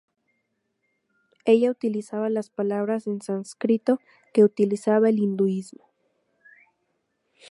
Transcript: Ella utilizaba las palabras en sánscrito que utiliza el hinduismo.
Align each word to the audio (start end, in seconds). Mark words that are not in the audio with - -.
Ella 1.45 1.69
utilizaba 1.69 2.31
las 2.31 2.49
palabras 2.49 3.05
en 3.05 3.21
sánscrito 3.21 3.99
que 4.33 4.43
utiliza 4.43 4.97
el 4.97 5.19
hinduismo. 5.19 5.89